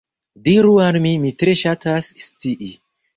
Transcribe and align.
Diru 0.47 0.71
al 0.85 0.95
mi, 1.03 1.11
mi 1.25 1.33
tre 1.43 1.55
ŝatas 1.61 2.09
scii. 2.29 2.71